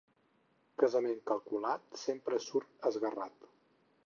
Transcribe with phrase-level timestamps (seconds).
[0.83, 3.53] Casament calculat sempre surt esguerrat.